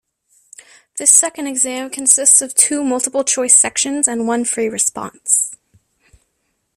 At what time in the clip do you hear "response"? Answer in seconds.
4.67-5.55